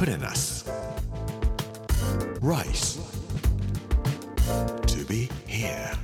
[0.00, 0.64] Put in us.
[2.40, 2.98] Rice.
[4.86, 5.94] To be here.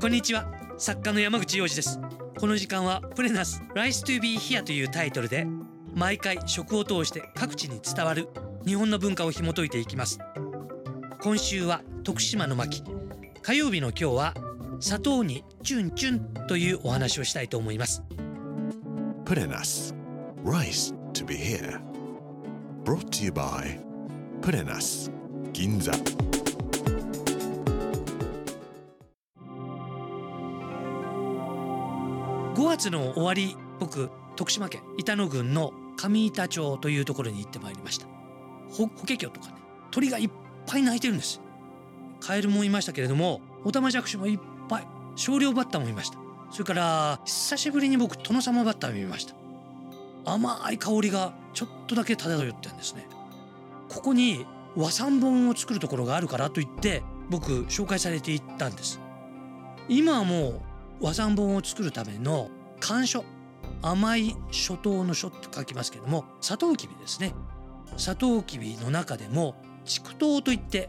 [0.00, 0.46] こんにちは
[0.78, 1.98] 作家の山口洋二です
[2.38, 5.48] この時間はプレナス Rice to be here というタイトルで
[5.92, 8.28] 毎回食を通して各地に伝わる
[8.64, 10.20] 日本の文化を紐解いていきます
[11.20, 12.84] 今週は徳島の巻
[13.42, 14.34] 火曜日の今日は
[14.84, 18.02] 砂糖にチュンチュンというお話をしたいと思います
[19.58, 19.94] us.
[20.44, 21.80] Rice to be here.
[22.84, 23.80] Brought to you by
[24.42, 25.10] Put in us.
[25.54, 25.92] Ginza.
[32.54, 38.06] 5月の終わり僕徳島県板野郡の上板町というところに行ってまいりました
[38.70, 39.54] ほ法華経とかね
[39.90, 40.30] 鳥がいっ
[40.66, 41.40] ぱい鳴いてるんです
[42.20, 44.53] カエルもいましたけれどもオタマジャクシもいっぱい
[45.16, 46.18] 少量バッターもいました。
[46.50, 49.34] それから久しぶりに僕トノサマバッタを見ました。
[50.24, 53.06] 甘い香りがちょっとだけ漂ってんですね。
[53.88, 59.00] ここに和三本を作るところがあるからと言って僕紹介されていったんです。
[59.88, 60.62] 今はも
[61.00, 62.48] う和三本を作るための
[62.80, 63.24] 甘書。
[63.82, 67.34] 甘い初糖の書と書きますけれどもサトウキビですね。
[67.96, 70.88] サトウキビの中でも畜糖といって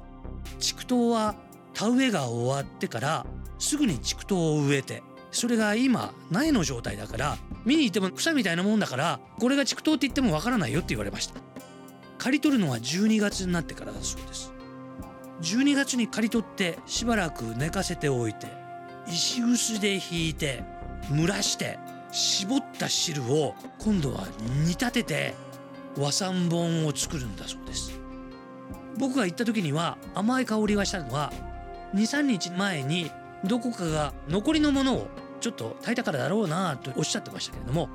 [0.59, 1.35] 畜糖は
[1.76, 3.26] 田植えが終わってから
[3.59, 11.42] すぐに畜糖を植えてそれが今苗の状態だから見に行っても草みたいなもんだからこれが畜糖って言ってもわからないよって言われました。
[12.18, 14.53] 刈り取るのは12月になってからだそうです。
[15.42, 18.48] 12月に刈り取ってしばらく寝かせておいて
[19.08, 20.64] 石臼でひいて
[21.14, 21.78] 蒸らして
[22.12, 24.26] 絞った汁を今度は
[24.64, 25.36] 煮立てて
[25.98, 28.00] 和三本を作るんだそうです。
[28.98, 31.34] 僕が行った時には甘い香りがしたのは
[31.95, 33.11] 23日前に
[33.43, 35.07] どこかが残りのものを
[35.39, 37.89] ちょっと炊いたからだろうなとおっしゃってましたけれども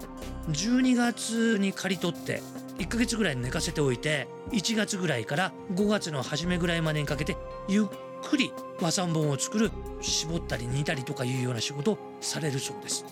[0.51, 2.43] 12月に刈り取って
[2.79, 7.37] 1ヶ月ぐらい寝かせておいて1月ぐらいから5月の初めぐらいまでにかけて
[7.69, 7.87] ゆっ
[8.23, 13.05] くり和三本を作る絞ったり煮たりとかいうような仕事をされるそうです。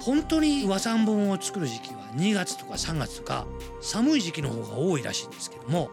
[0.00, 3.46] 本当に和三本を作る時期は2月とか3月とか
[3.80, 5.90] 寒い時期の方が多いらしいんですけども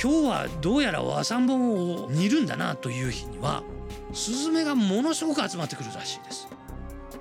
[0.00, 3.64] 今日はどうやら和三本を煮るんだなという日には
[4.12, 6.48] スズメがものすごく集まってくるらしいです。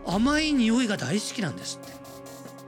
[0.06, 1.98] 甘い匂いが大好きなんですって。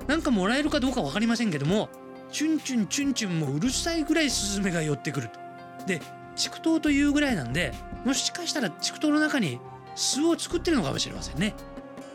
[0.07, 1.89] なんかもらえるかどうか分かりませんけども
[2.31, 5.39] チュンチュンチュンチュンもうるさいぐらいスズメが寄ってくると。
[5.85, 6.01] で
[6.35, 9.59] 畜糖というぐらいなんでもしかしたら畜糖の中に
[9.95, 11.53] 巣を作ってるのかもしれませんね。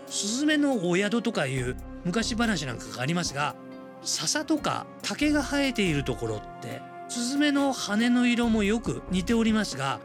[0.09, 3.54] スズメのお宿とかいう昔話なんかがありますが
[4.03, 10.00] 笹とか竹が生えているところってスズメの羽の色もよく似ておりますが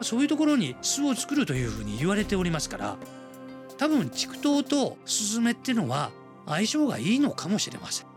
[0.00, 2.96] そういうところに巣を作るというふうに言われておりますから
[3.78, 6.10] 多分畜糖とスズメってのは
[6.46, 8.12] 相性がいいのかもしれません。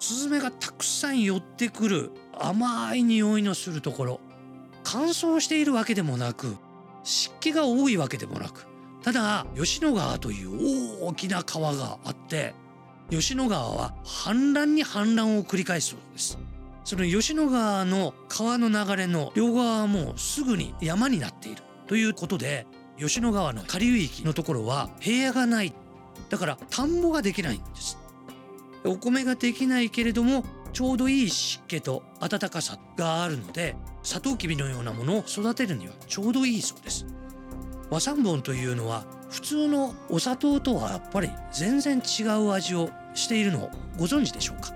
[0.00, 4.20] スズメがたくさん寄ってくる甘い匂いのするところ
[4.84, 6.56] 乾燥しているわけでもなく
[7.02, 8.66] 湿気が多いわけでもなく
[9.02, 12.54] ただ吉野川という大きな川があって
[13.10, 16.38] 吉野川は氾濫に氾濫を繰り返すそうです。
[16.88, 22.66] その吉野川の川の流れの両側はもうすぐに山になっているということで
[22.96, 25.74] 吉野川の下流域のところは平野がない。
[26.30, 27.98] だから田んぼができないんです。
[28.86, 37.04] お米ができないけれどもちょうどいい湿気と暖かさがあるのでサトウキビのようなものを育てるにはちょうどいいそうです。
[37.90, 44.72] 和三盆というのは普通のお砂糖とはやっぱり全然違う味をしているのをご存知でしょうか？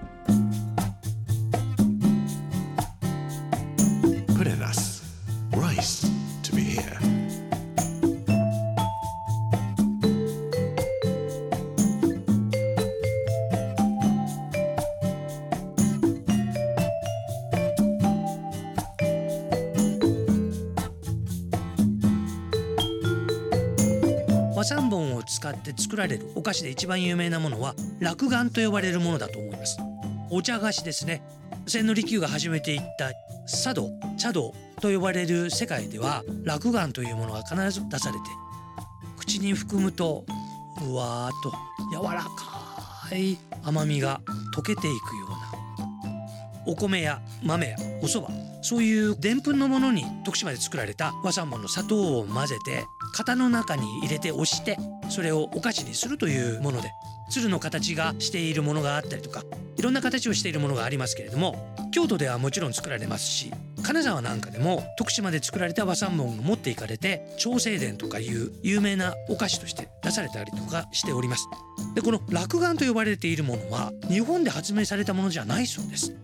[24.62, 29.76] 和三盆を使って作られるお菓子で一番有名なものは落雁と呼ばれるものだと思います。
[30.30, 31.20] お茶菓子ですね。
[31.66, 33.10] 千利休が始めていった
[33.46, 38.20] 茶道茶道と呼ばれる世界では落雁というものが必ず出されて
[39.16, 40.24] 口に含むと
[40.80, 41.52] うわーっと
[41.90, 44.20] 柔らかい甘みが
[44.56, 46.62] 溶けていくような。
[46.66, 52.84] お米や豆やお蕎麦そういうでんぷんのものに徳島で作られた和三盆の砂糖を混ぜて
[53.16, 54.78] 型の中に入れて押して
[55.10, 56.90] それをお菓子にするというもので
[57.30, 59.42] 鶴の形がしているものがあったりとか
[59.76, 71.48] いろんな形をしているものがありますけれども京都ではもちろん作られますし金沢なんかでも徳島で作られた和三盆が持っていかれて長生殿とかいう有名なお菓子として出されたりとかしております。
[71.94, 76.14] でこの落雁と呼ばれているものは日本で発明されたものじゃないそうです。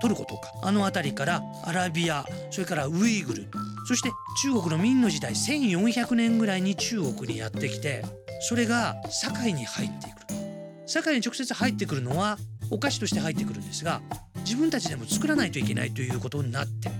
[0.00, 3.46] トルコとかあの辺りからアラビアそれからウイグル
[3.86, 4.10] そして
[4.42, 8.04] 中国の明の時代1400年ぐらいに中国にやってきて
[8.40, 10.38] それが堺に入ってくる
[10.86, 12.38] 堺に直接入ってくるのは
[12.70, 14.00] お菓子として入ってくるんですが
[14.44, 16.90] 自分たちでも作らないといけないということになって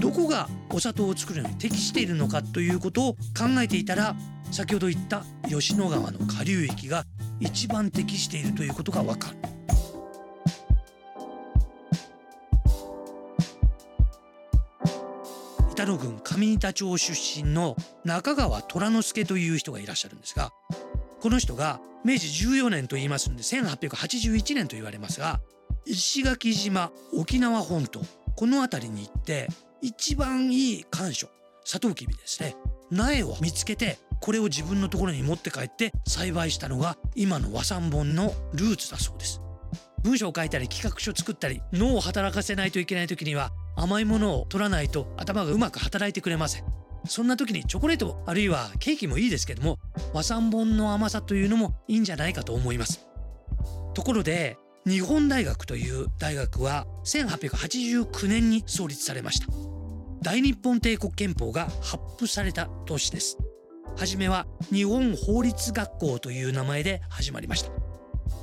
[0.00, 4.14] どこがお砂糖を作るのに適しているのかということを考えていたら
[4.50, 7.04] 先ほど言った吉野川の下流域が
[7.40, 9.57] 一番適しているということがわかる。
[15.88, 20.52] 野郡上板町出身の中川虎之助という人がいらっしゃるんですが
[21.20, 25.40] この人が明治14年と言いますので1881年と言われますが
[25.84, 28.00] 石垣島沖縄本島
[28.36, 29.48] この辺りに行って
[29.80, 31.28] 一番いい甘蔗
[31.64, 32.54] サトウキビですね
[32.90, 39.40] 苗を見つけてこれを自分のところに持って帰って栽培したのが今の和三盆のルーツだそうです。
[40.02, 46.64] 文章を書いたり企画書作ったり脳を働かせないといけない時には甘いものを取らないと頭がうまく働いてくれません。
[47.06, 49.78] そんな時にチョコレートあるいはケーキもいいですけども
[50.12, 53.06] 和三盆の甘さというのもいいんじゃないかと思います。
[53.94, 59.46] ところで日本大学という大学は1889年に創立されました。
[60.22, 63.38] 大日本帝国憲法が発布された年です。
[63.96, 67.70] 初めは日本法律学校という名前で始まりました。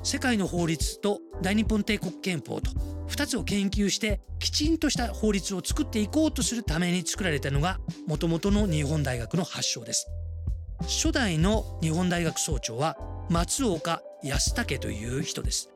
[0.04, 2.72] 世界の法律と大日本帝国憲法と
[3.08, 10.08] 2つを研究してきちんとした法律を作っていこうとするために作られたのがもともとの日本大学の発祥です。
[10.82, 12.98] 初代の日本大学総長は
[13.30, 15.70] 松岡康武という人です。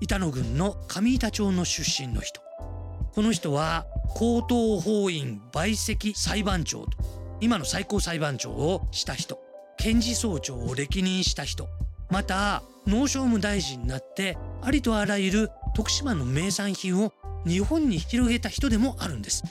[0.00, 2.40] 板野郡の上板町の出身の人。
[3.12, 6.90] この人は高等法院陪席裁判長と
[7.40, 9.38] 今の最高裁判長をした人。
[9.76, 11.68] 検事総長を歴任した人。
[12.10, 17.12] また農商務大臣になってありとあらゆる徳島の名産品を
[17.46, 19.44] 日本に広げた人でもあるんです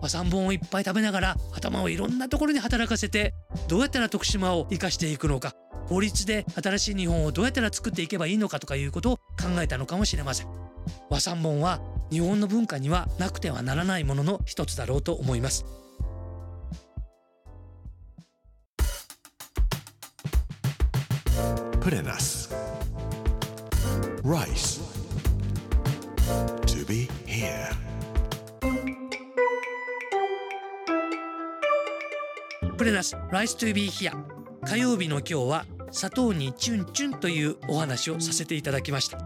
[0.00, 3.34] 和三本をいっぱい食べながら頭をいろんなところに働かせて
[3.68, 5.54] どうやったら徳島を生かしていくのか
[5.86, 10.48] 法律で新しい日本をどうやったら作っていけばいいのかとかいうことを考えたのかもしれません
[11.08, 11.80] 和三本は
[12.10, 15.64] 日本の文化にはなくてはならないものの一つだろうと思います
[21.82, 22.48] Put in us.
[24.22, 24.81] Rice.
[26.92, 27.72] Be here.
[32.76, 34.12] プレナス Rice to be here.
[34.66, 39.16] 火曜日の今日は砂糖にチュンチュンというお話をさせていただきました。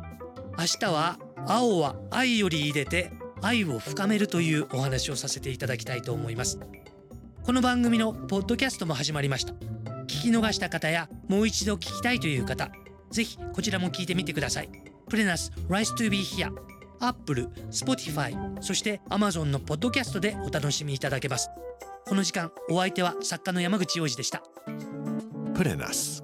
[0.57, 3.11] 明日は青は愛より入れて
[3.43, 6.61] 愛を深めるというお話をさせていただきたいと思います。
[7.43, 9.55] この番組のポッドキャストも始まりました。
[10.05, 12.71] 聞き逃した方やもう一度聞きたいという方
[13.11, 14.69] ぜひこちらも聞いてみてください。
[15.09, 16.76] プレナス Rice to be here.
[17.01, 21.51] Apple、Spotify、そしてアマゾンのポッドキャストでお楽しみいただけます。
[22.07, 24.43] この時間、お相手は作家の山口洋二でした。
[25.55, 26.23] プレナス、